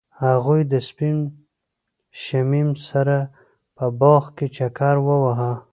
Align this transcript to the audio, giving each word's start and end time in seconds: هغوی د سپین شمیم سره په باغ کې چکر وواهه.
هغوی 0.23 0.61
د 0.71 0.73
سپین 0.89 1.17
شمیم 2.23 2.69
سره 2.89 3.17
په 3.75 3.85
باغ 3.99 4.23
کې 4.37 4.47
چکر 4.55 4.95
وواهه. 5.07 5.53